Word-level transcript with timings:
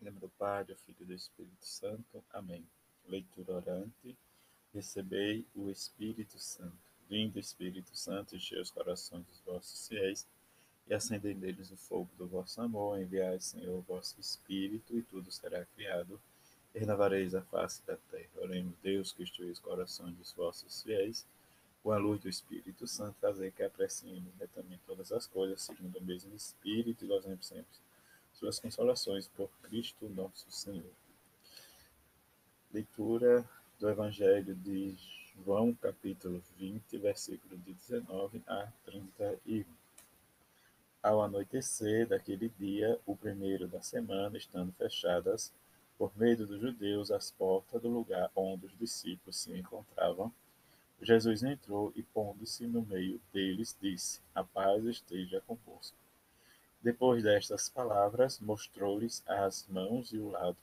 Nome 0.00 0.18
do 0.18 0.30
Pai, 0.30 0.64
do 0.64 0.74
Filho 0.76 0.96
e 1.02 1.04
do 1.04 1.12
Espírito 1.12 1.66
Santo. 1.66 2.24
Amém. 2.32 2.66
Leitura 3.06 3.56
orante. 3.56 4.16
Recebei 4.72 5.44
o 5.54 5.68
Espírito 5.68 6.38
Santo. 6.38 6.78
Vindo 7.06 7.38
Espírito 7.38 7.94
Santo, 7.94 8.34
enchei 8.34 8.58
os 8.58 8.70
corações 8.70 9.26
dos 9.26 9.40
vossos 9.40 9.88
fiéis 9.88 10.26
e 10.88 10.94
acendei 10.94 11.34
neles 11.34 11.70
o 11.70 11.76
fogo 11.76 12.08
do 12.16 12.26
vosso 12.26 12.62
amor. 12.62 12.98
Enviai, 12.98 13.38
Senhor, 13.40 13.76
o 13.76 13.82
vosso 13.82 14.18
Espírito 14.18 14.96
e 14.96 15.02
tudo 15.02 15.30
será 15.30 15.66
criado. 15.66 16.18
E 16.74 16.78
renovareis 16.78 17.34
a 17.34 17.42
face 17.42 17.84
da 17.86 17.98
terra. 18.10 18.30
Oremos, 18.36 18.72
Deus, 18.82 19.12
que 19.12 19.22
instrui 19.22 19.50
os 19.50 19.58
corações 19.58 20.16
dos 20.16 20.32
vossos 20.32 20.82
fiéis 20.82 21.26
com 21.82 21.92
a 21.92 21.98
luz 21.98 22.22
do 22.22 22.28
Espírito 22.28 22.86
Santo, 22.86 23.18
fazer 23.20 23.52
que 23.52 23.62
apreciemos 23.62 24.32
retamente 24.38 24.80
todas 24.86 25.12
as 25.12 25.26
coisas, 25.26 25.60
segundo 25.60 25.98
o 25.98 26.02
mesmo 26.02 26.34
Espírito, 26.34 27.04
e 27.04 27.08
gozemos 27.08 27.46
sempre 27.46 27.89
suas 28.40 28.58
consolações 28.58 29.28
por 29.28 29.50
Cristo 29.62 30.08
nosso 30.08 30.50
Senhor. 30.50 30.94
Leitura 32.72 33.46
do 33.78 33.86
Evangelho 33.86 34.54
de 34.54 34.96
João, 35.44 35.74
capítulo 35.74 36.42
20, 36.56 36.96
versículo 36.96 37.58
de 37.58 37.74
19 37.74 38.42
a 38.46 38.66
31. 38.86 39.64
Ao 41.02 41.22
anoitecer 41.22 42.08
daquele 42.08 42.48
dia, 42.58 42.98
o 43.04 43.14
primeiro 43.14 43.68
da 43.68 43.82
semana, 43.82 44.38
estando 44.38 44.72
fechadas, 44.72 45.52
por 45.98 46.10
medo 46.16 46.46
dos 46.46 46.62
judeus, 46.62 47.10
as 47.10 47.30
portas 47.30 47.82
do 47.82 47.90
lugar 47.90 48.30
onde 48.34 48.64
os 48.64 48.78
discípulos 48.78 49.36
se 49.36 49.52
encontravam, 49.52 50.32
Jesus 51.02 51.42
entrou 51.42 51.92
e, 51.94 52.02
pondo-se 52.02 52.66
no 52.66 52.80
meio 52.80 53.20
deles, 53.34 53.76
disse: 53.78 54.20
A 54.34 54.42
paz 54.42 54.82
esteja 54.84 55.42
convosco. 55.46 55.96
Depois 56.82 57.22
destas 57.22 57.68
palavras, 57.68 58.38
mostrou-lhes 58.40 59.22
as 59.26 59.66
mãos 59.68 60.12
e 60.12 60.18
o 60.18 60.30
lado. 60.30 60.56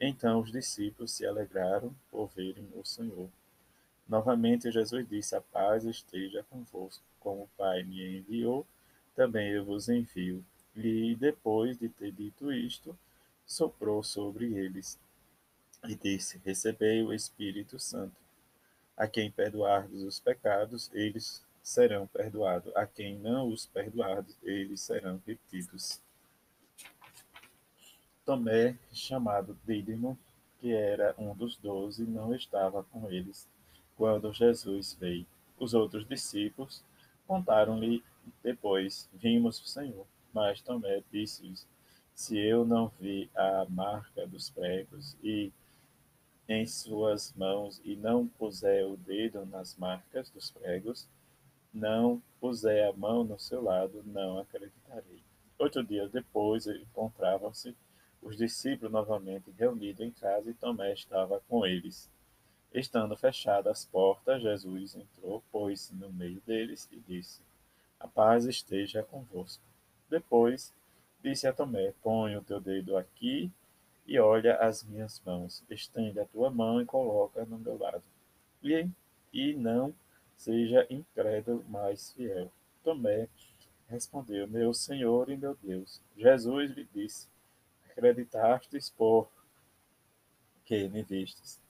Então 0.00 0.40
os 0.40 0.50
discípulos 0.50 1.12
se 1.12 1.26
alegraram 1.26 1.94
por 2.10 2.28
verem 2.28 2.68
o 2.74 2.84
Senhor. 2.84 3.28
Novamente 4.08 4.70
Jesus 4.70 5.06
disse: 5.06 5.36
A 5.36 5.40
paz 5.40 5.84
esteja 5.84 6.44
convosco. 6.44 7.04
Como 7.20 7.42
o 7.42 7.50
Pai 7.58 7.82
me 7.82 8.18
enviou, 8.18 8.66
também 9.14 9.50
eu 9.50 9.64
vos 9.64 9.88
envio. 9.88 10.44
E 10.74 11.14
depois 11.16 11.76
de 11.76 11.88
ter 11.88 12.12
dito 12.12 12.52
isto, 12.52 12.96
soprou 13.44 14.02
sobre 14.02 14.54
eles 14.54 14.98
e 15.86 15.94
disse: 15.94 16.40
Recebei 16.44 17.02
o 17.02 17.12
Espírito 17.12 17.78
Santo. 17.78 18.16
A 18.96 19.06
quem 19.06 19.30
perdoardes 19.30 20.02
os 20.02 20.18
pecados, 20.18 20.90
eles 20.92 21.44
serão 21.68 22.06
perdoados. 22.06 22.74
A 22.74 22.86
quem 22.86 23.18
não 23.18 23.48
os 23.48 23.66
perdoardes, 23.66 24.38
eles 24.42 24.80
serão 24.80 25.20
retidos. 25.26 26.00
Tomé, 28.24 28.78
chamado 28.90 29.58
Dídimo, 29.66 30.18
que 30.58 30.72
era 30.72 31.14
um 31.18 31.34
dos 31.34 31.56
doze, 31.58 32.04
não 32.04 32.34
estava 32.34 32.82
com 32.84 33.10
eles 33.10 33.46
quando 33.96 34.32
Jesus 34.32 34.94
veio. 34.94 35.26
Os 35.58 35.74
outros 35.74 36.08
discípulos 36.08 36.82
contaram-lhe 37.26 38.02
depois: 38.42 39.08
Vimos 39.12 39.60
o 39.60 39.66
Senhor. 39.66 40.06
Mas 40.32 40.62
Tomé 40.62 41.02
disse-lhes: 41.12 41.66
Se 42.14 42.38
eu 42.38 42.64
não 42.64 42.88
vi 42.98 43.30
a 43.36 43.66
marca 43.68 44.26
dos 44.26 44.48
pregos 44.48 45.16
e 45.22 45.52
em 46.48 46.66
suas 46.66 47.34
mãos 47.34 47.78
e 47.84 47.94
não 47.94 48.26
puser 48.26 48.86
o 48.86 48.96
dedo 48.96 49.44
nas 49.44 49.76
marcas 49.76 50.30
dos 50.30 50.50
pregos, 50.50 51.06
não 51.72 52.22
puser 52.40 52.88
a 52.88 52.92
mão 52.92 53.24
no 53.24 53.38
seu 53.38 53.62
lado, 53.62 54.02
não 54.06 54.38
acreditarei. 54.38 55.22
Oito 55.58 55.82
dias 55.82 56.10
depois, 56.10 56.66
encontravam-se 56.66 57.76
os 58.22 58.36
discípulos 58.36 58.92
novamente 58.92 59.50
reunidos 59.56 60.00
em 60.00 60.10
casa 60.10 60.50
e 60.50 60.54
Tomé 60.54 60.92
estava 60.92 61.40
com 61.48 61.66
eles. 61.66 62.10
Estando 62.72 63.16
fechadas 63.16 63.70
as 63.78 63.84
portas, 63.84 64.42
Jesus 64.42 64.94
entrou, 64.94 65.42
pôs-se 65.50 65.94
no 65.94 66.12
meio 66.12 66.40
deles 66.46 66.88
e 66.92 67.00
disse: 67.00 67.40
A 67.98 68.06
paz 68.06 68.44
esteja 68.44 69.02
convosco. 69.02 69.62
Depois 70.08 70.72
disse 71.22 71.46
a 71.46 71.52
Tomé: 71.52 71.94
Põe 72.02 72.36
o 72.36 72.42
teu 72.42 72.60
dedo 72.60 72.96
aqui 72.96 73.50
e 74.06 74.18
olha 74.18 74.56
as 74.56 74.82
minhas 74.82 75.20
mãos. 75.24 75.64
Estende 75.70 76.20
a 76.20 76.26
tua 76.26 76.50
mão 76.50 76.80
e 76.80 76.84
coloca 76.84 77.44
no 77.44 77.58
meu 77.58 77.78
lado. 77.78 78.02
E, 78.62 78.88
e 79.32 79.54
não 79.54 79.94
seja 80.38 80.86
incrédulo, 80.88 81.62
mas 81.68 82.12
fiel. 82.12 82.50
Tomé 82.82 83.28
respondeu: 83.88 84.46
Meu 84.46 84.72
Senhor 84.72 85.28
e 85.28 85.36
meu 85.36 85.54
Deus. 85.62 86.00
Jesus 86.16 86.70
lhe 86.70 86.88
disse: 86.94 87.28
Acreditastes 87.90 88.88
por 88.88 89.28
que 90.64 90.88
me 90.88 91.02
vistes. 91.02 91.60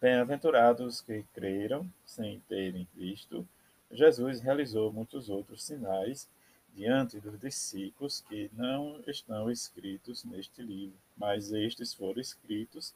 Bem-aventurados 0.00 1.00
que 1.00 1.22
creram 1.34 1.88
sem 2.04 2.40
terem 2.48 2.88
visto. 2.94 3.46
Jesus 3.90 4.40
realizou 4.40 4.92
muitos 4.92 5.28
outros 5.28 5.62
sinais 5.62 6.28
diante 6.74 7.20
dos 7.20 7.38
discípulos 7.38 8.20
que 8.20 8.50
não 8.52 9.00
estão 9.06 9.50
escritos 9.50 10.24
neste 10.24 10.62
livro, 10.62 10.96
mas 11.16 11.52
estes 11.52 11.94
foram 11.94 12.20
escritos 12.20 12.94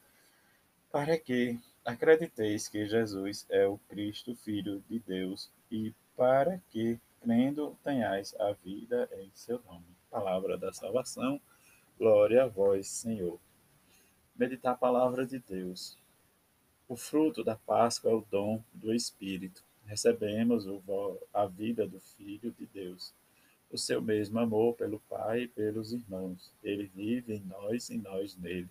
para 0.91 1.17
que 1.17 1.59
acrediteis 1.85 2.67
que 2.67 2.85
Jesus 2.85 3.45
é 3.49 3.67
o 3.67 3.77
Cristo, 3.89 4.35
Filho 4.35 4.83
de 4.89 4.99
Deus, 4.99 5.49
e 5.69 5.93
para 6.15 6.61
que, 6.69 6.99
crendo, 7.21 7.77
tenhais 7.83 8.35
a 8.39 8.51
vida 8.53 9.09
em 9.19 9.31
seu 9.33 9.61
nome. 9.63 9.85
Palavra 10.09 10.57
da 10.57 10.71
salvação, 10.73 11.39
glória 11.97 12.43
a 12.43 12.47
vós, 12.47 12.87
Senhor. 12.87 13.39
Meditar 14.35 14.73
a 14.73 14.77
palavra 14.77 15.25
de 15.25 15.39
Deus. 15.39 15.97
O 16.87 16.95
fruto 16.95 17.43
da 17.43 17.55
Páscoa 17.55 18.11
é 18.11 18.15
o 18.15 18.25
dom 18.29 18.63
do 18.73 18.93
Espírito. 18.93 19.63
Recebemos 19.85 20.65
a 21.33 21.45
vida 21.45 21.87
do 21.87 21.99
Filho 21.99 22.51
de 22.51 22.65
Deus 22.65 23.13
o 23.71 23.77
seu 23.77 24.01
mesmo 24.01 24.39
amor 24.39 24.75
pelo 24.75 24.99
Pai 24.99 25.43
e 25.43 25.47
pelos 25.47 25.93
irmãos. 25.93 26.51
Ele 26.61 26.91
vive 26.93 27.35
em 27.35 27.39
nós 27.41 27.89
e 27.89 27.97
nós 27.97 28.35
nele. 28.35 28.69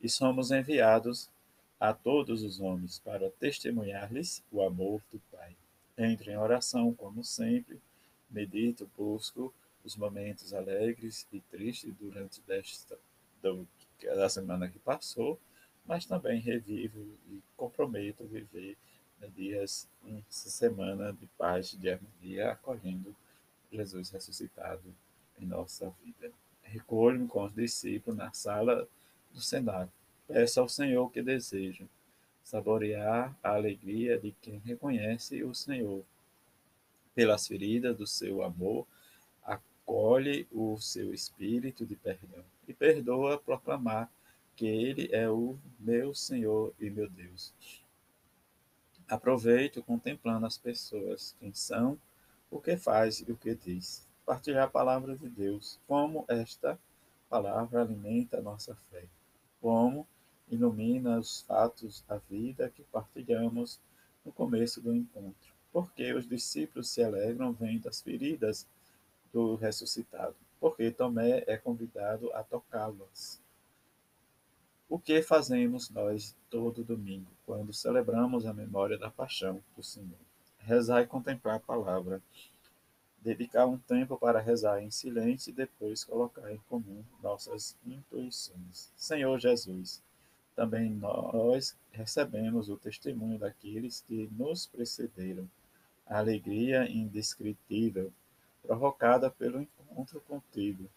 E 0.00 0.08
somos 0.08 0.50
enviados 0.50 1.30
a 1.78 1.92
todos 1.92 2.42
os 2.42 2.60
homens 2.60 2.98
para 2.98 3.30
testemunhar-lhes 3.30 4.42
o 4.50 4.62
amor 4.62 5.00
do 5.12 5.20
Pai. 5.30 5.56
Entre 5.96 6.32
em 6.32 6.36
oração, 6.36 6.94
como 6.94 7.24
sempre, 7.24 7.80
medito, 8.30 8.90
busco 8.96 9.54
os 9.84 9.96
momentos 9.96 10.52
alegres 10.52 11.26
e 11.32 11.40
tristes 11.40 11.94
durante 11.98 12.40
desta 12.42 12.98
da 14.16 14.28
semana 14.28 14.68
que 14.68 14.78
passou, 14.78 15.38
mas 15.86 16.04
também 16.04 16.40
revivo 16.40 17.00
e 17.30 17.40
comprometo 17.56 18.24
viver 18.24 18.76
né, 19.20 19.28
dias, 19.34 19.88
essa 20.28 20.50
semana 20.50 21.12
de 21.12 21.26
paz, 21.38 21.70
de 21.70 21.90
harmonia, 21.90 22.52
acolhendo 22.52 23.14
Jesus 23.72 24.10
ressuscitado 24.10 24.82
em 25.38 25.46
nossa 25.46 25.88
vida. 26.04 26.32
Recolho-me 26.62 27.28
com 27.28 27.44
os 27.44 27.54
discípulos 27.54 28.18
na 28.18 28.32
sala 28.32 28.86
do 29.32 29.40
Senado. 29.40 29.90
Peço 30.28 30.60
ao 30.60 30.68
Senhor 30.68 31.10
que 31.10 31.22
desejo 31.22 31.88
saborear 32.44 33.34
a 33.42 33.54
alegria 33.54 34.18
de 34.18 34.32
quem 34.42 34.58
reconhece 34.58 35.42
o 35.42 35.54
Senhor. 35.54 36.04
Pelas 37.14 37.48
feridas 37.48 37.96
do 37.96 38.06
seu 38.06 38.42
amor, 38.42 38.86
acolhe 39.42 40.46
o 40.52 40.78
seu 40.78 41.14
espírito 41.14 41.86
de 41.86 41.96
perdão 41.96 42.44
e 42.68 42.74
perdoa 42.74 43.38
proclamar 43.38 44.12
que 44.54 44.66
Ele 44.66 45.08
é 45.12 45.30
o 45.30 45.58
meu 45.80 46.14
Senhor 46.14 46.74
e 46.78 46.90
meu 46.90 47.08
Deus. 47.08 47.54
Aproveito 49.08 49.82
contemplando 49.82 50.44
as 50.44 50.58
pessoas, 50.58 51.34
quem 51.40 51.54
são 51.54 51.98
o 52.50 52.60
que 52.60 52.76
faz 52.76 53.20
e 53.20 53.32
o 53.32 53.36
que 53.36 53.54
diz. 53.54 54.06
Partilhar 54.26 54.64
a 54.64 54.70
palavra 54.70 55.16
de 55.16 55.26
Deus, 55.26 55.80
como 55.86 56.26
esta 56.28 56.78
palavra 57.30 57.80
alimenta 57.80 58.38
a 58.38 58.42
nossa 58.42 58.74
fé, 58.90 59.04
como 59.58 60.06
ilumina 60.50 61.18
os 61.18 61.42
fatos 61.42 62.02
da 62.08 62.18
vida 62.30 62.70
que 62.70 62.82
partilhamos 62.84 63.80
no 64.24 64.32
começo 64.32 64.80
do 64.80 64.94
encontro. 64.94 65.54
Porque 65.72 66.12
os 66.12 66.26
discípulos 66.26 66.88
se 66.88 67.02
alegram 67.02 67.52
vendo 67.52 67.88
as 67.88 68.00
feridas 68.00 68.66
do 69.32 69.54
ressuscitado, 69.56 70.34
porque 70.58 70.90
Tomé 70.90 71.44
é 71.46 71.56
convidado 71.56 72.32
a 72.32 72.42
tocá-las. 72.42 73.40
O 74.88 74.98
que 74.98 75.22
fazemos 75.22 75.90
nós 75.90 76.34
todo 76.48 76.82
domingo, 76.82 77.30
quando 77.44 77.72
celebramos 77.74 78.46
a 78.46 78.54
memória 78.54 78.96
da 78.96 79.10
paixão 79.10 79.62
do 79.76 79.82
Senhor? 79.82 80.28
rezar 80.68 81.00
e 81.00 81.06
contemplar 81.06 81.56
a 81.56 81.60
palavra. 81.60 82.22
Dedicar 83.20 83.66
um 83.66 83.78
tempo 83.78 84.16
para 84.18 84.38
rezar 84.38 84.82
em 84.82 84.90
silêncio 84.90 85.50
e 85.50 85.54
depois 85.54 86.04
colocar 86.04 86.52
em 86.52 86.58
comum 86.68 87.02
nossas 87.22 87.76
intuições. 87.84 88.92
Senhor 88.94 89.38
Jesus, 89.40 90.02
também 90.58 90.90
nós 90.90 91.78
recebemos 91.92 92.68
o 92.68 92.76
testemunho 92.76 93.38
daqueles 93.38 94.00
que 94.00 94.28
nos 94.32 94.66
precederam, 94.66 95.48
a 96.04 96.18
alegria 96.18 96.90
indescritível 96.90 98.12
provocada 98.60 99.30
pelo 99.30 99.62
encontro 99.62 100.20
contigo, 100.22 100.90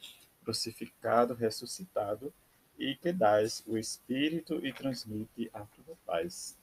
crucificado, 0.44 1.36
ressuscitado 1.36 2.34
e 2.76 2.96
que 2.96 3.14
dás 3.14 3.64
o 3.68 3.78
Espírito 3.78 4.66
e 4.66 4.74
transmite 4.74 5.48
a 5.54 5.60
tua 5.60 5.96
paz. 6.08 6.58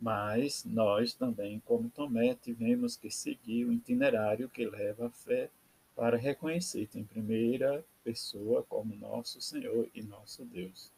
Mas 0.00 0.64
nós 0.64 1.12
também, 1.12 1.60
como 1.66 1.90
Tomé, 1.90 2.34
tivemos 2.36 2.96
que 2.96 3.10
seguir 3.10 3.66
o 3.66 3.72
itinerário 3.72 4.48
que 4.48 4.64
leva 4.64 5.08
à 5.08 5.10
fé 5.10 5.50
para 5.94 6.16
reconhecer-te 6.16 6.98
em 6.98 7.04
primeira 7.04 7.84
pessoa 8.02 8.62
como 8.62 8.96
nosso 8.96 9.42
Senhor 9.42 9.86
e 9.94 10.02
nosso 10.02 10.42
Deus. 10.46 10.90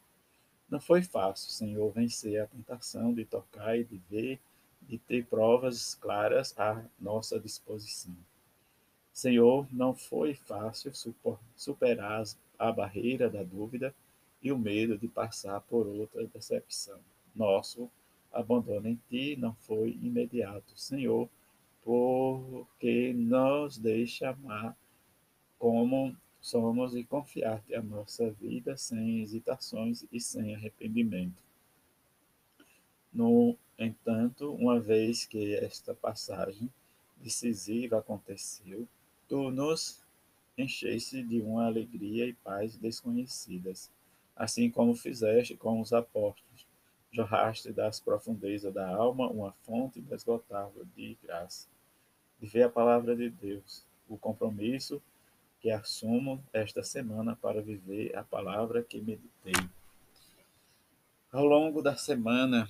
Não 0.71 0.79
foi 0.79 1.03
fácil, 1.03 1.51
Senhor, 1.51 1.91
vencer 1.91 2.41
a 2.41 2.47
tentação 2.47 3.13
de 3.13 3.25
tocar 3.25 3.77
e 3.77 3.83
de 3.83 4.01
ver, 4.09 4.39
de 4.81 4.97
ter 4.97 5.25
provas 5.25 5.95
claras 5.95 6.57
à 6.57 6.81
nossa 6.97 7.37
disposição. 7.37 8.15
Senhor, 9.11 9.67
não 9.69 9.93
foi 9.93 10.33
fácil 10.33 10.93
superar 11.57 12.23
a 12.57 12.71
barreira 12.71 13.29
da 13.29 13.43
dúvida 13.43 13.93
e 14.41 14.49
o 14.49 14.57
medo 14.57 14.97
de 14.97 15.09
passar 15.09 15.59
por 15.59 15.85
outra 15.85 16.25
decepção. 16.27 16.99
Nosso 17.35 17.91
abandono 18.31 18.87
em 18.87 18.99
Ti 19.09 19.35
não 19.35 19.53
foi 19.53 19.99
imediato, 20.01 20.79
Senhor, 20.79 21.27
porque 21.83 23.11
nos 23.13 23.77
deixa 23.77 24.29
amar 24.29 24.73
como 25.59 26.15
somos 26.41 26.95
e 26.95 27.03
confiar-te 27.03 27.75
a 27.75 27.81
nossa 27.81 28.31
vida 28.31 28.75
sem 28.75 29.21
hesitações 29.21 30.05
e 30.11 30.19
sem 30.19 30.55
arrependimento. 30.55 31.41
No 33.13 33.55
entanto, 33.77 34.51
uma 34.53 34.79
vez 34.79 35.25
que 35.25 35.55
esta 35.55 35.93
passagem 35.93 36.69
decisiva 37.17 37.99
aconteceu, 37.99 38.87
tu 39.27 39.51
nos 39.51 40.01
encheste 40.57 41.21
de 41.21 41.41
uma 41.41 41.65
alegria 41.65 42.25
e 42.25 42.33
paz 42.33 42.75
desconhecidas, 42.75 43.91
assim 44.35 44.69
como 44.69 44.95
fizeste 44.95 45.55
com 45.55 45.79
os 45.79 45.93
apóstolos. 45.93 46.65
Jorraste 47.11 47.73
das 47.73 47.99
profundezas 47.99 48.73
da 48.73 48.87
alma 48.87 49.29
uma 49.29 49.51
fonte 49.63 49.99
inesgotável 49.99 50.85
de 50.95 51.17
graça. 51.21 51.67
De 52.39 52.47
ver 52.47 52.63
a 52.63 52.69
palavra 52.69 53.15
de 53.15 53.29
Deus, 53.29 53.85
o 54.07 54.17
compromisso 54.17 55.01
que 55.61 55.69
assumo 55.69 56.43
esta 56.51 56.81
semana 56.81 57.35
para 57.35 57.61
viver 57.61 58.17
a 58.17 58.23
palavra 58.23 58.83
que 58.83 58.99
meditei. 58.99 59.53
Ao 61.31 61.45
longo 61.45 61.83
da 61.83 61.95
semana, 61.95 62.67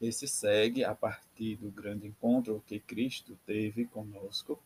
esse 0.00 0.28
segue 0.28 0.84
a 0.84 0.94
partir 0.94 1.56
do 1.56 1.70
grande 1.70 2.06
encontro 2.06 2.62
que 2.66 2.78
Cristo 2.78 3.36
teve 3.46 3.86
conosco 3.86 4.62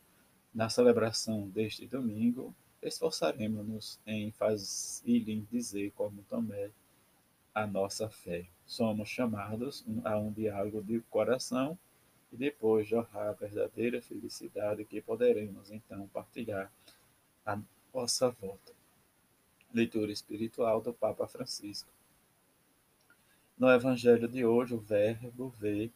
na 0.53 0.67
celebração 0.67 1.47
deste 1.47 1.87
domingo. 1.87 2.53
Esforçaremos-nos 2.81 3.97
em 4.05 4.29
fazer-lhe 4.31 5.47
dizer 5.49 5.91
como 5.95 6.23
Tomé 6.29 6.69
a 7.55 7.65
nossa 7.65 8.09
fé. 8.09 8.45
Somos 8.65 9.07
chamados 9.07 9.85
a 10.03 10.17
um 10.17 10.31
diálogo 10.31 10.81
de 10.81 10.99
coração 11.09 11.79
e 12.31 12.35
depois 12.35 12.87
jorrar 12.87 13.29
a 13.29 13.33
verdadeira 13.33 14.01
felicidade 14.01 14.85
que 14.85 15.01
poderemos 15.01 15.71
então 15.71 16.07
partilhar 16.09 16.71
a 17.49 17.59
vossa 17.91 18.29
volta. 18.29 18.73
Leitura 19.73 20.11
espiritual 20.11 20.81
do 20.81 20.93
Papa 20.93 21.27
Francisco. 21.27 21.91
No 23.57 23.69
Evangelho 23.69 24.27
de 24.27 24.45
hoje, 24.45 24.75
o 24.75 24.79
Verbo 24.79 25.49
vê 25.59 25.89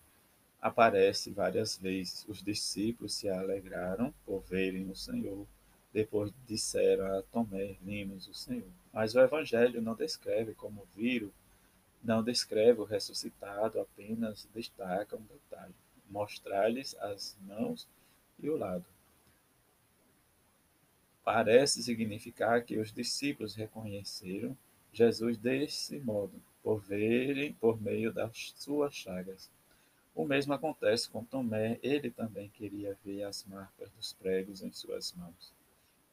aparece 0.60 1.30
várias 1.30 1.78
vezes. 1.78 2.26
Os 2.28 2.42
discípulos 2.42 3.14
se 3.14 3.30
alegraram 3.30 4.12
por 4.26 4.42
verem 4.42 4.90
o 4.90 4.96
Senhor. 4.96 5.46
Depois 5.94 6.34
disseram 6.48 7.06
a 7.18 7.22
Tomé: 7.22 7.78
Vimos 7.82 8.28
o 8.28 8.34
Senhor. 8.34 8.72
Mas 8.92 9.14
o 9.14 9.20
Evangelho 9.20 9.82
não 9.82 9.94
descreve 9.94 10.56
como 10.56 10.88
viram, 10.96 11.32
não 12.04 12.24
descreve 12.24 12.82
o 12.82 12.86
ressuscitado, 12.86 13.80
apenas 13.80 14.48
destaca 14.54 15.16
um 15.16 15.26
detalhe: 15.26 15.76
mostrar-lhes 16.10 16.96
as 16.96 17.38
mãos 17.42 17.88
e 18.40 18.50
o 18.50 18.58
lado 18.58 18.93
parece 21.24 21.82
significar 21.82 22.64
que 22.64 22.78
os 22.78 22.92
discípulos 22.92 23.56
reconheceram 23.56 24.58
Jesus 24.92 25.38
desse 25.38 25.98
modo, 26.00 26.34
por 26.62 26.80
verem 26.80 27.54
por 27.54 27.82
meio 27.82 28.14
das 28.14 28.54
suas 28.56 28.94
chagas. 28.94 29.50
O 30.16 30.26
mesmo 30.26 30.54
acontece 30.54 31.10
com 31.10 31.24
Tomé, 31.24 31.80
ele 31.82 32.12
também 32.12 32.50
queria 32.50 32.98
ver 33.04 33.24
as 33.24 33.44
marcas 33.46 33.90
dos 33.92 34.14
pregos 34.14 34.62
em 34.62 34.72
suas 34.72 35.14
mãos. 35.14 35.52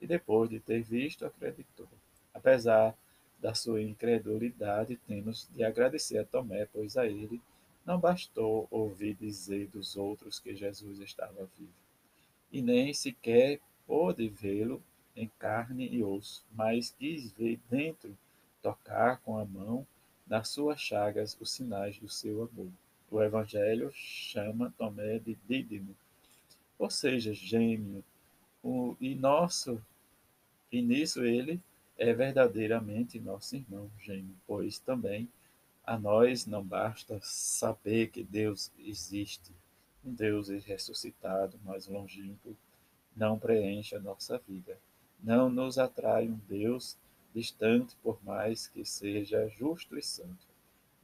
E 0.01 0.07
depois 0.07 0.49
de 0.49 0.59
ter 0.59 0.83
visto, 0.83 1.27
acreditou. 1.27 1.89
Apesar 2.33 2.97
da 3.39 3.53
sua 3.53 3.83
incredulidade, 3.83 4.97
temos 5.07 5.49
de 5.55 5.63
agradecer 5.63 6.19
a 6.19 6.25
Tomé, 6.25 6.67
pois 6.73 6.97
a 6.97 7.07
ele 7.07 7.41
não 7.85 7.99
bastou 7.99 8.67
ouvir 8.71 9.15
dizer 9.15 9.69
dos 9.69 9.97
outros 9.97 10.39
que 10.39 10.55
Jesus 10.55 11.01
estava 11.01 11.49
vivo, 11.59 11.73
e 12.53 12.63
nem 12.63 12.93
sequer 12.95 13.61
pôde 13.87 14.29
vê-lo 14.29 14.83
em 15.17 15.31
carne 15.39 15.89
e 15.89 16.03
osso, 16.03 16.45
mas 16.53 16.95
quis 16.99 17.31
ver 17.33 17.59
dentro, 17.69 18.17
tocar 18.63 19.19
com 19.21 19.39
a 19.39 19.45
mão 19.45 19.87
nas 20.27 20.49
suas 20.49 20.81
chagas 20.81 21.37
os 21.41 21.51
sinais 21.51 21.99
do 21.99 22.09
seu 22.09 22.43
amor. 22.43 22.71
O 23.11 23.21
Evangelho 23.21 23.91
chama 23.93 24.73
Tomé 24.79 25.19
de 25.19 25.37
Dídimo, 25.49 25.97
ou 26.79 26.89
seja, 26.89 27.35
gêmeo, 27.35 28.05
o, 28.63 28.97
e 29.01 29.15
nosso, 29.15 29.83
e 30.71 30.81
nisso 30.81 31.25
ele 31.25 31.61
é 31.99 32.15
verdadeiramente 32.15 33.19
nosso 33.19 33.57
irmão 33.57 33.91
gêmeo, 34.01 34.37
pois 34.47 34.79
também 34.79 35.29
a 35.85 35.99
nós 35.99 36.47
não 36.47 36.65
basta 36.65 37.19
saber 37.23 38.11
que 38.11 38.23
Deus 38.23 38.71
existe, 38.79 39.51
um 40.05 40.15
Deus 40.15 40.49
ressuscitado, 40.49 41.59
mas 41.65 41.87
longínquo, 41.89 42.57
não 43.17 43.39
preenche 43.39 43.97
a 43.97 44.01
nossa 44.01 44.39
vida. 44.39 44.79
Não 45.23 45.51
nos 45.51 45.79
atrai 45.79 46.29
um 46.29 46.41
Deus 46.49 46.97
distante, 47.35 47.97
por 48.03 48.19
mais 48.25 48.67
que 48.67 48.85
seja 48.85 49.49
justo 49.49 49.99
e 49.99 50.03
santo. 50.03 50.47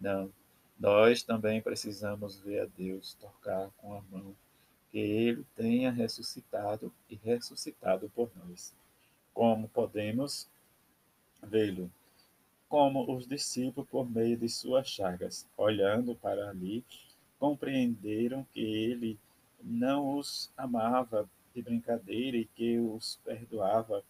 Não, 0.00 0.30
nós 0.78 1.22
também 1.22 1.60
precisamos 1.60 2.38
ver 2.40 2.60
a 2.60 2.66
Deus, 2.66 3.14
tocar 3.14 3.70
com 3.78 3.94
a 3.94 4.02
mão, 4.10 4.34
que 4.90 4.98
Ele 4.98 5.44
tenha 5.54 5.90
ressuscitado 5.90 6.92
e 7.08 7.14
ressuscitado 7.16 8.10
por 8.14 8.30
nós. 8.36 8.74
Como 9.32 9.68
podemos 9.68 10.48
vê-lo? 11.42 11.90
Como 12.68 13.14
os 13.14 13.26
discípulos, 13.26 13.88
por 13.88 14.10
meio 14.10 14.36
de 14.36 14.48
suas 14.48 14.88
chagas, 14.88 15.46
olhando 15.56 16.14
para 16.16 16.50
ali, 16.50 16.84
compreenderam 17.38 18.46
que 18.52 18.60
Ele 18.60 19.18
não 19.62 20.18
os 20.18 20.50
amava 20.56 21.28
de 21.56 21.62
brincadeira 21.62 22.36
e 22.36 22.44
que 22.44 22.78
os 22.78 23.18
perdoava, 23.24 24.04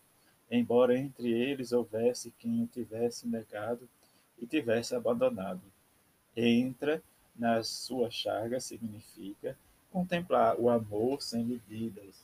embora 0.50 0.99
entre 0.99 1.31
eles 1.31 1.71
houvesse 1.71 2.33
quem 2.33 2.65
o 2.65 2.67
tivesse 2.67 3.29
negado 3.29 3.88
e 4.37 4.47
tivesse 4.47 4.97
abandonado. 4.97 5.62
Entra 6.37 7.00
nas 7.37 7.69
suas 7.69 8.12
chagas 8.12 8.65
significa 8.65 9.57
contemplar 9.93 10.59
o 10.59 10.69
amor 10.69 11.23
sem 11.23 11.45
medidas, 11.45 12.21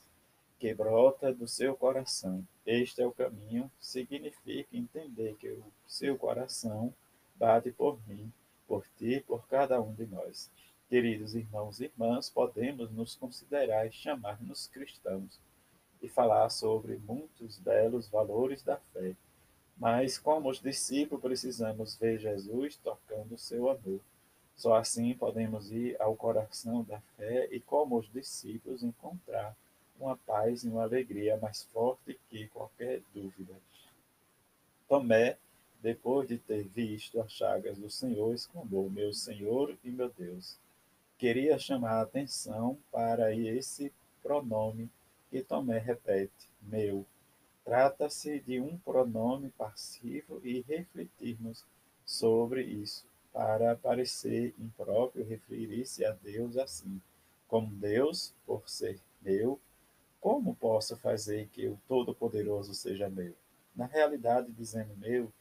que 0.59 0.73
brota 0.73 1.33
do 1.33 1.47
seu 1.47 1.73
coração. 1.73 2.45
Este 2.65 3.01
é 3.01 3.07
o 3.07 3.13
caminho, 3.13 3.71
significa 3.79 4.75
entender 4.75 5.35
que 5.37 5.49
o 5.49 5.63
seu 5.87 6.17
coração 6.17 6.93
bate 7.35 7.71
por 7.71 7.97
mim, 8.07 8.29
por 8.67 8.85
ti, 8.97 9.23
por 9.25 9.47
cada 9.47 9.81
um 9.81 9.93
de 9.93 10.05
nós. 10.05 10.51
Queridos 10.89 11.33
irmãos 11.33 11.79
e 11.79 11.85
irmãs, 11.85 12.29
podemos 12.29 12.91
nos 12.91 13.15
considerar 13.15 13.87
e 13.87 13.91
chamar-nos 13.91 14.67
cristãos 14.67 15.39
e 16.01 16.07
falar 16.07 16.49
sobre 16.49 16.97
muitos 16.97 17.57
belos 17.57 18.07
valores 18.07 18.61
da 18.61 18.77
fé. 18.77 19.15
Mas, 19.75 20.19
como 20.19 20.49
os 20.49 20.59
discípulos, 20.59 21.23
precisamos 21.23 21.95
ver 21.95 22.19
Jesus 22.19 22.75
tocando 22.77 23.33
o 23.33 23.39
seu 23.39 23.69
amor. 23.69 24.01
Só 24.55 24.75
assim 24.75 25.15
podemos 25.15 25.71
ir 25.71 25.99
ao 25.99 26.15
coração 26.15 26.83
da 26.83 26.99
fé 27.17 27.47
e, 27.51 27.59
como 27.59 27.97
os 27.97 28.11
discípulos, 28.11 28.83
encontrar 28.83 29.55
uma 29.99 30.15
paz 30.15 30.63
e 30.63 30.69
uma 30.69 30.83
alegria 30.83 31.37
mais 31.37 31.63
forte 31.63 32.19
que 32.29 32.47
qualquer 32.49 33.01
dúvida. 33.13 33.55
Tomé, 34.87 35.37
depois 35.81 36.27
de 36.27 36.37
ter 36.37 36.67
visto 36.67 37.19
as 37.19 37.31
chagas 37.31 37.79
do 37.79 37.89
Senhor, 37.89 38.33
exclamou: 38.33 38.89
Meu 38.91 39.11
Senhor 39.11 39.75
e 39.83 39.89
meu 39.89 40.09
Deus 40.09 40.61
queria 41.17 41.57
chamar 41.57 41.93
a 41.93 42.01
atenção 42.01 42.77
para 42.91 43.33
esse 43.33 43.91
pronome 44.21 44.89
que 45.29 45.41
Tomé 45.41 45.79
repete, 45.79 46.49
meu. 46.61 47.05
Trata-se 47.63 48.39
de 48.41 48.59
um 48.59 48.77
pronome 48.77 49.49
passivo 49.51 50.41
e 50.43 50.61
refletirmos 50.61 51.65
sobre 52.05 52.61
isso, 52.61 53.05
para 53.31 53.75
parecer 53.75 54.53
impróprio 54.59 55.25
referir-se 55.25 56.05
a 56.05 56.11
Deus 56.11 56.57
assim, 56.57 57.01
como 57.47 57.73
Deus, 57.75 58.33
por 58.45 58.69
ser 58.69 58.99
meu, 59.21 59.59
como 60.19 60.55
posso 60.55 60.95
fazer 60.97 61.47
que 61.49 61.67
o 61.67 61.79
Todo-Poderoso 61.87 62.73
seja 62.73 63.09
meu? 63.09 63.33
Na 63.75 63.85
realidade, 63.85 64.51
dizendo 64.51 64.95
meu, 64.97 65.31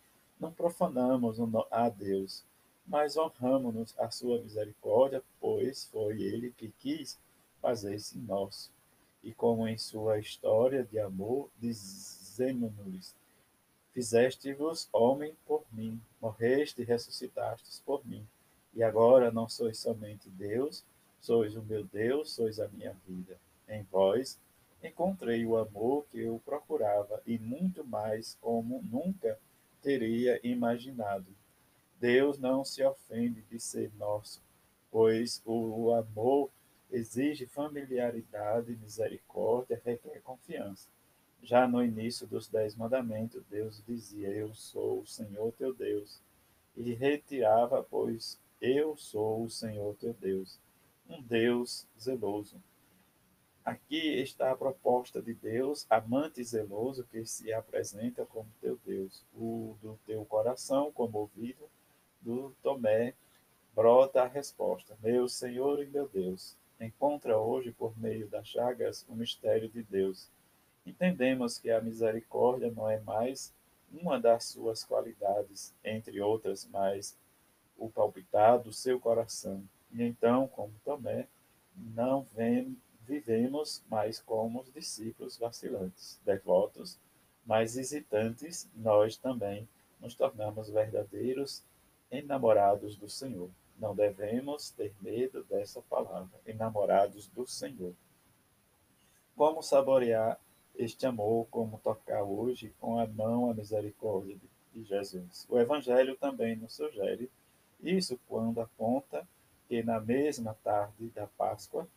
não 0.40 0.52
profanamos 0.52 1.38
a 1.70 1.88
Deus, 1.88 2.44
mas 2.86 3.16
honramos 3.16 3.94
a 3.98 4.10
sua 4.10 4.40
misericórdia, 4.40 5.22
pois 5.40 5.84
foi 5.86 6.20
ele 6.22 6.52
que 6.52 6.68
quis 6.78 7.18
fazer-se 7.60 8.18
nosso. 8.18 8.70
E 9.22 9.32
como 9.32 9.68
em 9.68 9.78
sua 9.78 10.18
história 10.18 10.82
de 10.84 10.98
amor, 10.98 11.48
dizemos-lhes, 11.58 13.14
fizeste-vos 13.92 14.88
homem 14.92 15.34
por 15.46 15.64
mim, 15.72 16.00
morreste 16.20 16.82
e 16.82 16.84
ressuscitastes 16.84 17.80
por 17.84 18.04
mim. 18.06 18.26
E 18.74 18.82
agora 18.82 19.30
não 19.30 19.48
sois 19.48 19.78
somente 19.78 20.28
Deus, 20.30 20.84
sois 21.20 21.54
o 21.54 21.62
meu 21.62 21.84
Deus, 21.84 22.32
sois 22.32 22.58
a 22.58 22.68
minha 22.68 22.96
vida. 23.06 23.38
Em 23.68 23.84
vós 23.84 24.38
encontrei 24.82 25.46
o 25.46 25.56
amor 25.56 26.04
que 26.10 26.20
eu 26.20 26.40
procurava 26.44 27.22
e 27.24 27.38
muito 27.38 27.84
mais 27.84 28.36
como 28.40 28.82
nunca 28.82 29.38
teria 29.80 30.40
imaginado. 30.42 31.26
Deus 32.02 32.36
não 32.36 32.64
se 32.64 32.82
ofende 32.82 33.42
de 33.42 33.60
ser 33.60 33.92
nosso, 33.96 34.42
pois 34.90 35.40
o 35.46 35.92
amor 35.92 36.50
exige 36.90 37.46
familiaridade, 37.46 38.74
misericórdia, 38.74 39.80
requer 39.84 40.20
confiança. 40.20 40.88
Já 41.40 41.68
no 41.68 41.80
início 41.80 42.26
dos 42.26 42.48
Dez 42.48 42.74
Mandamentos, 42.74 43.44
Deus 43.48 43.80
dizia: 43.86 44.30
Eu 44.30 44.52
sou 44.52 45.02
o 45.02 45.06
Senhor 45.06 45.52
teu 45.52 45.72
Deus. 45.72 46.20
E 46.76 46.92
retirava, 46.92 47.84
pois 47.84 48.36
eu 48.60 48.96
sou 48.96 49.44
o 49.44 49.48
Senhor 49.48 49.94
teu 49.94 50.12
Deus, 50.14 50.58
um 51.08 51.22
Deus 51.22 51.86
zeloso. 51.96 52.60
Aqui 53.64 54.20
está 54.20 54.50
a 54.50 54.56
proposta 54.56 55.22
de 55.22 55.34
Deus, 55.34 55.86
amante 55.88 56.42
zeloso, 56.42 57.04
que 57.04 57.24
se 57.24 57.52
apresenta 57.52 58.26
como 58.26 58.48
teu 58.60 58.76
Deus. 58.84 59.24
O 59.36 59.76
do 59.80 59.96
teu 60.04 60.24
coração, 60.24 60.90
comovido, 60.90 61.70
do 62.22 62.54
Tomé, 62.62 63.14
brota 63.74 64.22
a 64.22 64.26
resposta: 64.26 64.96
Meu 65.02 65.28
Senhor 65.28 65.82
e 65.82 65.86
meu 65.86 66.08
Deus. 66.08 66.56
Encontra 66.80 67.38
hoje, 67.38 67.70
por 67.72 67.96
meio 67.98 68.26
das 68.28 68.48
chagas, 68.48 69.06
o 69.08 69.14
mistério 69.14 69.68
de 69.68 69.82
Deus. 69.82 70.28
Entendemos 70.84 71.58
que 71.58 71.70
a 71.70 71.80
misericórdia 71.80 72.70
não 72.70 72.90
é 72.90 72.98
mais 73.00 73.54
uma 73.92 74.18
das 74.18 74.44
suas 74.44 74.82
qualidades, 74.82 75.74
entre 75.84 76.20
outras, 76.20 76.66
mas 76.72 77.16
o 77.76 77.88
palpitar 77.88 78.58
do 78.58 78.72
seu 78.72 78.98
coração. 78.98 79.62
E 79.92 80.02
então, 80.02 80.48
como 80.48 80.72
Tomé, 80.84 81.28
não 81.76 82.22
vem 82.34 82.76
vivemos 83.06 83.82
mais 83.90 84.20
como 84.20 84.60
os 84.60 84.72
discípulos 84.72 85.36
vacilantes, 85.36 86.20
devotos, 86.24 86.98
mas 87.44 87.76
hesitantes, 87.76 88.68
nós 88.74 89.16
também 89.16 89.68
nos 90.00 90.14
tornamos 90.14 90.70
verdadeiros 90.70 91.62
enamorados 92.12 92.96
do 92.96 93.08
Senhor. 93.08 93.50
Não 93.76 93.96
devemos 93.96 94.70
ter 94.70 94.94
medo 95.00 95.42
dessa 95.44 95.82
palavra, 95.82 96.38
enamorados 96.46 97.26
do 97.26 97.44
Senhor. 97.44 97.92
Como 99.34 99.62
saborear 99.62 100.38
este 100.76 101.06
amor, 101.06 101.48
como 101.50 101.78
tocar 101.78 102.22
hoje 102.22 102.72
com 102.78 103.00
a 103.00 103.06
mão 103.06 103.50
a 103.50 103.54
misericórdia 103.54 104.38
de 104.72 104.84
Jesus? 104.84 105.44
O 105.48 105.58
Evangelho 105.58 106.16
também 106.16 106.54
nos 106.54 106.74
sugere 106.74 107.28
isso 107.80 108.20
quando 108.28 108.60
aponta 108.60 109.26
que 109.66 109.82
na 109.82 109.98
mesma 109.98 110.54
tarde 110.62 111.08
da 111.08 111.26
Páscoa 111.26 111.88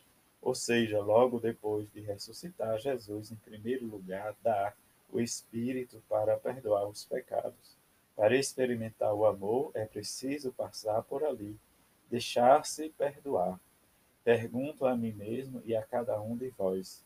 ou 0.46 0.54
seja, 0.54 1.00
logo 1.00 1.40
depois 1.40 1.90
de 1.90 2.00
ressuscitar, 2.00 2.78
Jesus, 2.78 3.32
em 3.32 3.34
primeiro 3.34 3.84
lugar, 3.84 4.32
dá 4.40 4.72
o 5.10 5.18
Espírito 5.18 6.00
para 6.08 6.36
perdoar 6.36 6.86
os 6.86 7.04
pecados. 7.04 7.75
Para 8.16 8.36
experimentar 8.36 9.14
o 9.14 9.26
amor, 9.26 9.70
é 9.74 9.84
preciso 9.84 10.52
passar 10.52 11.02
por 11.02 11.22
ali, 11.22 11.56
deixar-se 12.10 12.88
perdoar. 12.90 13.60
Pergunto 14.24 14.86
a 14.86 14.96
mim 14.96 15.12
mesmo 15.12 15.62
e 15.64 15.76
a 15.76 15.82
cada 15.82 16.20
um 16.20 16.36
de 16.36 16.48
vós: 16.48 17.04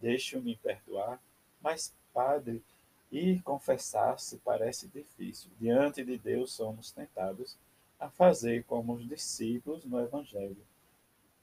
Deixo-me 0.00 0.56
perdoar? 0.56 1.20
Mas, 1.60 1.92
Padre, 2.12 2.62
ir 3.10 3.42
confessar-se 3.42 4.38
parece 4.38 4.86
difícil. 4.88 5.50
Diante 5.58 6.04
de 6.04 6.16
Deus 6.16 6.52
somos 6.52 6.92
tentados 6.92 7.58
a 7.98 8.08
fazer 8.08 8.64
como 8.64 8.94
os 8.94 9.06
discípulos 9.08 9.84
no 9.84 10.00
Evangelho 10.00 10.64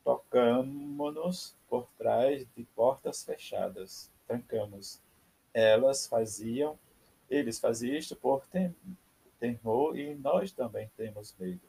Tocamo-nos 0.03 1.55
por 1.69 1.87
trás 1.97 2.45
de 2.55 2.63
portas 2.75 3.23
fechadas, 3.23 4.09
trancamos. 4.27 4.99
Elas 5.53 6.07
faziam, 6.07 6.77
eles 7.29 7.59
faziam 7.59 7.95
isto 7.95 8.15
por 8.15 8.47
tem, 8.47 8.75
temor 9.41 9.97
e 9.97 10.13
nós 10.13 10.51
também 10.51 10.87
temos 10.95 11.35
medo. 11.39 11.59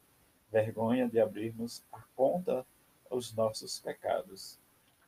Vergonha 0.50 1.08
de 1.08 1.18
abrirmos 1.18 1.82
a 1.90 2.02
conta 2.14 2.66
os 3.10 3.34
nossos 3.34 3.80
pecados. 3.80 4.58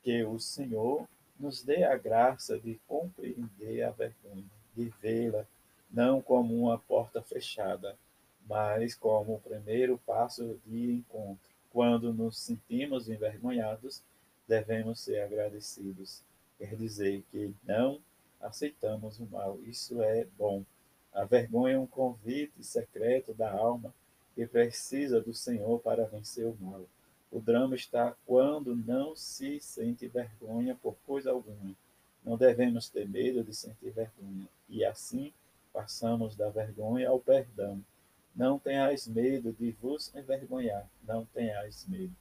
Que 0.01 0.23
o 0.23 0.39
Senhor 0.39 1.07
nos 1.39 1.63
dê 1.63 1.83
a 1.83 1.95
graça 1.95 2.59
de 2.59 2.79
compreender 2.87 3.83
a 3.83 3.91
vergonha, 3.91 4.49
de 4.75 4.89
vê-la 4.99 5.45
não 5.91 6.21
como 6.21 6.55
uma 6.55 6.79
porta 6.79 7.21
fechada, 7.21 7.95
mas 8.47 8.95
como 8.95 9.35
o 9.35 9.39
primeiro 9.39 9.99
passo 9.99 10.59
de 10.65 10.91
encontro 10.91 11.49
quando 11.71 12.13
nos 12.13 12.39
sentimos 12.39 13.09
envergonhados, 13.09 14.01
devemos 14.47 15.01
ser 15.01 15.19
agradecidos. 15.19 16.23
Quer 16.57 16.75
dizer 16.77 17.21
que 17.29 17.53
não 17.63 17.99
aceitamos 18.39 19.19
o 19.19 19.25
mal. 19.25 19.59
Isso 19.63 20.01
é 20.01 20.25
bom. 20.37 20.63
A 21.15 21.23
vergonha 21.23 21.75
é 21.75 21.79
um 21.79 21.87
convite 21.87 22.61
secreto 22.61 23.33
da 23.33 23.49
alma 23.49 23.93
que 24.35 24.45
precisa 24.45 25.21
do 25.21 25.33
Senhor 25.33 25.79
para 25.79 26.05
vencer 26.05 26.45
o 26.45 26.57
mal. 26.59 26.85
O 27.31 27.39
drama 27.39 27.73
está 27.73 28.13
quando 28.25 28.75
não 28.75 29.15
se 29.15 29.57
sente 29.61 30.09
vergonha 30.09 30.75
por 30.75 30.93
coisa 31.07 31.31
alguma. 31.31 31.73
Não 32.21 32.35
devemos 32.37 32.89
ter 32.89 33.07
medo 33.07 33.45
de 33.45 33.55
sentir 33.55 33.91
vergonha. 33.91 34.45
E 34.67 34.83
assim 34.83 35.31
passamos 35.71 36.35
da 36.35 36.49
vergonha 36.49 37.07
ao 37.07 37.19
perdão. 37.19 37.81
Não 38.35 38.59
tenhais 38.59 39.07
medo 39.07 39.53
de 39.53 39.71
vos 39.71 40.13
envergonhar, 40.13 40.85
não 41.07 41.23
tenhais 41.27 41.85
medo. 41.87 42.13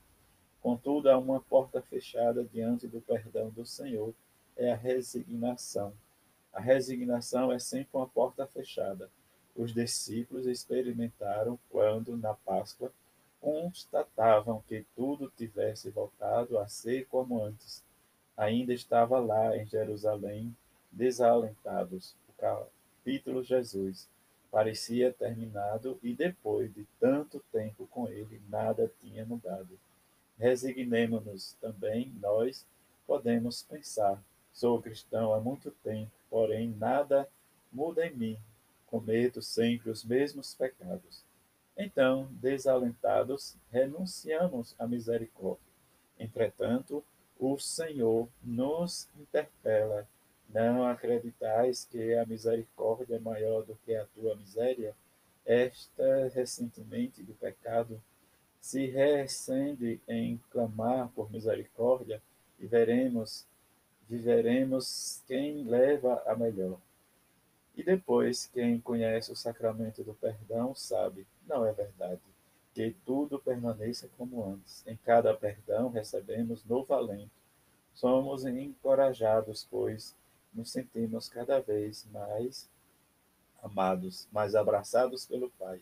Contudo, 0.63 1.11
há 1.11 1.19
uma 1.19 1.41
porta 1.41 1.83
fechada 1.83 2.45
diante 2.45 2.87
do 2.87 3.01
perdão 3.01 3.51
do 3.51 3.67
Senhor, 3.67 4.15
é 4.57 4.73
a 4.73 4.77
resignação. 4.77 5.93
A 6.55 6.61
resignação 6.61 7.51
é 7.51 7.59
sempre 7.59 7.89
uma 7.93 8.07
porta 8.07 8.47
fechada. 8.47 9.11
Os 9.57 9.75
discípulos 9.75 10.47
experimentaram 10.47 11.59
quando, 11.69 12.17
na 12.17 12.33
Páscoa, 12.33 12.93
constatavam 13.41 14.63
que 14.69 14.87
tudo 14.95 15.33
tivesse 15.37 15.91
voltado 15.91 16.57
a 16.59 16.69
ser 16.69 17.07
como 17.09 17.43
antes. 17.43 17.83
Ainda 18.37 18.73
estava 18.73 19.19
lá 19.19 19.57
em 19.57 19.67
Jerusalém, 19.67 20.57
desalentados. 20.93 22.15
O 22.29 22.33
capítulo 22.41 23.43
Jesus 23.43 24.09
parecia 24.49 25.13
terminado 25.13 25.99
e 26.05 26.15
depois 26.15 26.73
de 26.73 26.87
tanto 27.01 27.43
tempo 27.53 27.89
com 27.89 28.09
ele, 28.09 28.41
nada 28.49 28.91
tinha 29.01 29.27
mudado. 29.27 29.77
Resignemos-nos 30.39 31.55
também, 31.61 32.13
nós 32.21 32.65
podemos 33.07 33.63
pensar. 33.63 34.23
Sou 34.53 34.81
cristão 34.81 35.35
há 35.35 35.41
muito 35.41 35.73
tempo, 35.83 36.13
porém 36.35 36.75
nada 36.81 37.29
muda 37.71 38.05
em 38.05 38.13
mim. 38.13 38.39
Cometo 38.89 39.41
sempre 39.41 39.89
os 39.89 40.05
mesmos 40.05 40.53
pecados. 40.53 41.25
Então, 41.79 42.27
desalentados, 42.33 43.57
renunciamos 43.71 44.75
à 44.77 44.85
misericórdia. 44.85 45.73
Entretanto, 46.19 47.05
o 47.39 47.57
Senhor 47.57 48.29
nos 48.43 49.09
interpela 49.17 50.09
não 50.49 50.85
acreditais 50.85 51.85
que 51.85 52.15
a 52.15 52.27
misericórdia 52.27 53.15
é 53.15 53.21
maior 53.21 53.63
do 53.63 53.77
que 53.87 53.95
a 53.95 54.05
tua 54.07 54.35
miséria? 54.35 54.93
Esta 55.47 56.33
recentemente 56.35 57.23
do 57.23 57.35
pecado 57.35 58.03
se 58.61 58.87
recende 58.87 60.01
em 60.09 60.41
clamar 60.51 61.11
por 61.11 61.31
misericórdia 61.31 62.21
e 62.59 62.67
veremos, 62.67 63.47
viveremos 64.09 65.23
quem 65.27 65.65
leva 65.65 66.23
a 66.27 66.35
melhor. 66.35 66.79
E 67.77 67.83
depois, 67.83 68.49
quem 68.53 68.81
conhece 68.81 69.33
o 69.33 69.37
sacramento 69.37 70.05
do 70.05 70.15
perdão 70.15 70.75
sabe, 70.75 71.27
não 71.47 71.67
é 71.67 71.73
verdade, 71.73 72.21
que 72.73 72.95
tudo 73.05 73.39
permaneça 73.39 74.09
como 74.17 74.45
antes. 74.45 74.87
Em 74.87 74.97
cada 74.97 75.35
perdão 75.35 75.89
recebemos 75.89 76.65
novo 76.65 76.95
alento. 76.95 77.31
Somos 77.95 78.45
encorajados, 78.45 79.67
pois, 79.71 80.15
nos 80.53 80.71
sentimos 80.71 81.29
cada 81.29 81.61
vez 81.61 82.07
mais 82.13 82.69
amados, 83.63 84.29
mais 84.31 84.55
abraçados 84.55 85.25
pelo 85.25 85.51
Pai. 85.51 85.81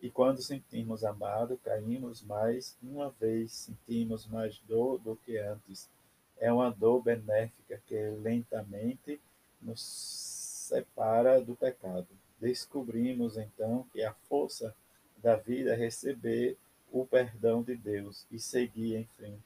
E 0.00 0.10
quando 0.10 0.42
sentimos 0.42 1.04
amado, 1.04 1.58
caímos 1.64 2.22
mais 2.22 2.76
uma 2.82 3.10
vez, 3.10 3.52
sentimos 3.52 4.26
mais 4.26 4.58
dor 4.68 4.98
do 4.98 5.16
que 5.16 5.38
antes. 5.38 5.88
É 6.38 6.52
uma 6.52 6.70
dor 6.70 7.02
benéfica 7.02 7.80
que 7.86 7.96
lentamente 8.22 9.20
nos 9.60 9.80
separa 9.80 11.40
do 11.40 11.54
pecado. 11.54 12.06
Descobrimos 12.40 13.36
então 13.36 13.86
que 13.92 14.02
a 14.02 14.12
força 14.28 14.74
da 15.22 15.36
vida 15.36 15.72
é 15.72 15.76
receber 15.76 16.56
o 16.92 17.06
perdão 17.06 17.62
de 17.62 17.74
Deus 17.74 18.26
e 18.30 18.38
seguir 18.38 18.96
em 18.96 19.04
frente. 19.16 19.42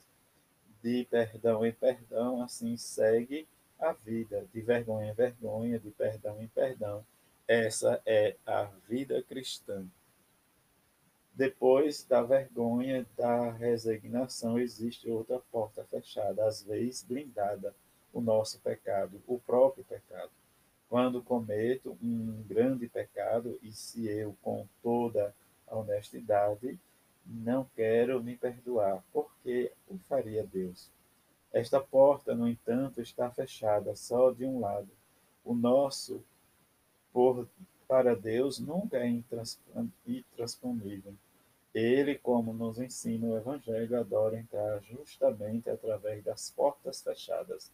De 0.83 1.05
perdão 1.11 1.65
em 1.65 1.73
perdão, 1.73 2.43
assim 2.43 2.77
segue 2.77 3.47
a 3.79 3.93
vida, 3.93 4.47
de 4.53 4.61
vergonha 4.61 5.11
em 5.11 5.15
vergonha, 5.15 5.79
de 5.79 5.91
perdão 5.91 6.41
em 6.41 6.49
perdão. 6.49 7.05
Essa 7.47 8.01
é 8.07 8.37
a 8.47 8.65
vida 8.89 9.23
cristã. 9.23 9.85
Depois 11.41 12.05
da 12.05 12.23
vergonha, 12.23 13.07
da 13.17 13.51
resignação, 13.51 14.59
existe 14.59 15.11
outra 15.11 15.39
porta 15.51 15.83
fechada, 15.85 16.45
às 16.45 16.63
vezes 16.63 17.03
blindada, 17.03 17.75
o 18.13 18.21
nosso 18.21 18.61
pecado, 18.61 19.23
o 19.27 19.39
próprio 19.39 19.83
pecado. 19.83 20.31
Quando 20.87 21.23
cometo 21.23 21.97
um 22.03 22.45
grande 22.47 22.87
pecado, 22.89 23.59
e 23.63 23.73
se 23.73 24.07
eu, 24.07 24.37
com 24.43 24.69
toda 24.83 25.35
a 25.67 25.77
honestidade, 25.79 26.79
não 27.25 27.65
quero 27.75 28.23
me 28.23 28.37
perdoar, 28.37 29.03
porque 29.11 29.73
o 29.89 29.97
faria 29.97 30.45
Deus? 30.45 30.91
Esta 31.51 31.81
porta, 31.81 32.35
no 32.35 32.47
entanto, 32.47 33.01
está 33.01 33.31
fechada 33.31 33.97
só 33.97 34.31
de 34.31 34.45
um 34.45 34.61
lado. 34.61 34.91
O 35.43 35.55
nosso, 35.55 36.23
por, 37.11 37.49
para 37.89 38.15
Deus, 38.15 38.59
nunca 38.59 38.99
é 38.99 39.09
intransponível. 40.05 41.15
Ele, 41.75 42.17
como 42.17 42.53
nos 42.53 42.79
ensina 42.79 43.29
o 43.29 43.37
Evangelho, 43.37 43.99
adora 43.99 44.39
entrar 44.39 44.83
justamente 44.83 45.71
através 45.71 46.25
das 46.25 46.51
portas 46.51 47.01
fechadas, 47.01 47.71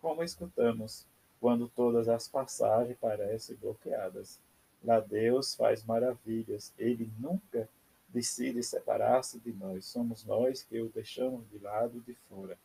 como 0.00 0.22
escutamos 0.22 1.06
quando 1.40 1.68
todas 1.68 2.08
as 2.08 2.26
passagens 2.26 2.96
parecem 2.98 3.56
bloqueadas. 3.56 4.40
Lá 4.82 4.98
Deus 4.98 5.54
faz 5.54 5.84
maravilhas, 5.84 6.72
ele 6.78 7.10
nunca 7.18 7.68
decide 8.08 8.62
separar-se 8.62 9.38
de 9.40 9.52
nós, 9.52 9.84
somos 9.84 10.24
nós 10.24 10.62
que 10.62 10.80
o 10.80 10.88
deixamos 10.88 11.46
de 11.50 11.58
lado 11.58 12.00
de 12.00 12.14
fora. 12.30 12.56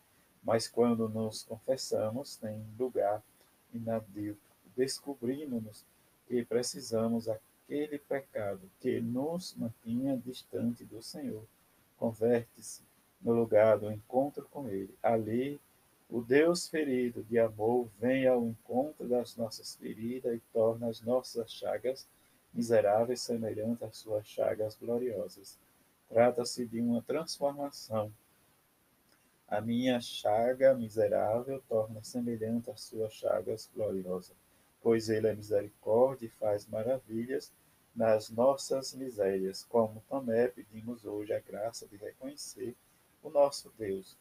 Mas 0.41 0.67
quando 0.67 1.09
nos 1.09 1.43
confessamos, 1.43 2.37
tem 2.37 2.63
lugar 2.77 3.21
inadilto, 3.73 4.39
descobrimos 4.75 5.83
que 6.27 6.45
precisamos 6.45 7.27
aquele 7.69 7.99
pecado 7.99 8.67
que 8.79 8.99
nos 8.99 9.53
mantinha 9.53 10.17
distante 10.17 10.83
do 10.83 11.03
Senhor. 11.03 11.45
Converte-se 11.97 12.81
no 13.21 13.31
lugar 13.31 13.77
do 13.77 13.91
encontro 13.91 14.47
com 14.49 14.67
Ele. 14.67 14.97
Ali, 15.03 15.61
o 16.09 16.19
Deus 16.19 16.67
ferido 16.67 17.23
de 17.23 17.37
amor 17.37 17.87
vem 17.99 18.25
ao 18.25 18.43
encontro 18.43 19.07
das 19.07 19.35
nossas 19.35 19.75
feridas 19.75 20.35
e 20.35 20.41
torna 20.51 20.87
as 20.87 21.01
nossas 21.01 21.51
chagas 21.51 22.07
miseráveis 22.51 23.21
semelhantes 23.21 23.83
às 23.83 23.97
suas 23.97 24.25
chagas 24.25 24.75
gloriosas. 24.75 25.59
Trata-se 26.09 26.65
de 26.65 26.81
uma 26.81 27.03
transformação. 27.03 28.11
A 29.47 29.61
minha 29.61 30.01
chaga 30.01 30.73
miserável 30.73 31.61
torna 31.69 32.03
semelhante 32.03 32.71
às 32.71 32.81
suas 32.81 33.13
chagas 33.13 33.69
gloriosas, 33.75 34.35
pois 34.81 35.07
ele 35.07 35.27
é 35.27 35.35
misericórdia 35.35 36.25
e 36.25 36.29
faz 36.29 36.65
maravilhas 36.65 37.51
nas 37.95 38.29
nossas 38.29 38.93
misérias, 38.93 39.65
como 39.67 40.03
também 40.09 40.49
pedimos 40.49 41.05
hoje 41.05 41.33
a 41.33 41.39
graça 41.39 41.87
de 41.87 41.97
reconhecer 41.97 42.75
o 43.21 43.29
nosso 43.29 43.71
Deus, 43.77 44.17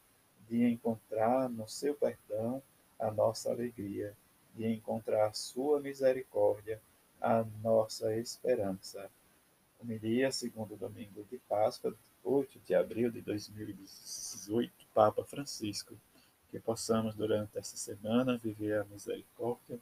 de 0.49 0.65
encontrar 0.65 1.49
no 1.49 1.69
seu 1.69 1.95
perdão 1.95 2.63
a 2.99 3.11
nossa 3.11 3.51
alegria, 3.51 4.17
de 4.55 4.67
encontrar 4.67 5.29
a 5.29 5.33
sua 5.33 5.81
misericórdia 5.81 6.81
a 7.21 7.45
nossa 7.63 8.15
esperança. 8.17 9.11
Homilia, 9.81 10.33
segundo 10.33 10.77
domingo 10.77 11.25
de 11.31 11.39
Páscoa, 11.39 11.95
8 12.25 12.59
de 12.61 12.75
abril 12.75 13.11
de 13.11 13.21
2018, 13.21 14.73
Papa 14.93 15.25
Francisco. 15.25 15.95
Que 16.51 16.59
possamos, 16.59 17.15
durante 17.15 17.59
essa 17.59 17.77
semana, 17.77 18.39
viver 18.39 18.81
a 18.81 18.85
misericórdia 18.85 19.79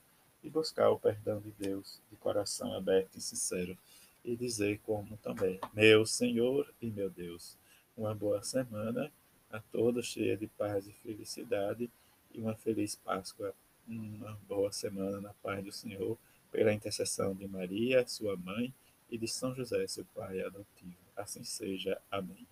e 0.46 0.50
buscar 0.50 0.90
o 0.90 0.98
perdão 0.98 1.40
de 1.40 1.50
Deus 1.58 2.00
de 2.08 2.16
coração 2.16 2.72
aberto 2.72 3.16
e 3.16 3.20
sincero 3.20 3.76
e 4.24 4.36
dizer 4.36 4.78
como 4.84 5.16
também, 5.18 5.58
meu 5.74 6.06
Senhor 6.06 6.72
e 6.80 6.86
meu 6.86 7.10
Deus. 7.10 7.56
Uma 7.96 8.14
boa 8.14 8.42
semana 8.42 9.10
a 9.50 9.60
todos, 9.60 10.06
cheia 10.06 10.36
de 10.36 10.46
paz 10.46 10.86
e 10.86 10.92
felicidade 10.92 11.90
e 12.32 12.40
uma 12.40 12.54
feliz 12.54 12.94
Páscoa, 12.94 13.52
uma 13.88 14.38
boa 14.48 14.70
semana 14.70 15.20
na 15.20 15.32
paz 15.42 15.64
do 15.64 15.72
Senhor, 15.72 16.16
pela 16.52 16.72
intercessão 16.72 17.34
de 17.34 17.46
Maria, 17.48 18.06
sua 18.06 18.36
mãe, 18.36 18.72
e 19.10 19.18
de 19.18 19.28
São 19.28 19.54
José, 19.54 19.86
seu 19.86 20.04
pai 20.14 20.40
adotivo. 20.40 20.96
Assim 21.16 21.44
seja. 21.44 22.00
Amém. 22.10 22.46